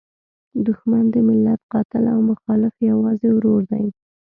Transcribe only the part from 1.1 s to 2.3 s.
د ملت قاتل او